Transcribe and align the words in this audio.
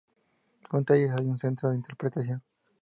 Junto 0.71 0.93
a 0.93 0.97
ellas 0.97 1.15
hay 1.19 1.27
un 1.27 1.37
centro 1.37 1.69
de 1.69 1.75
interpretación. 1.75 2.41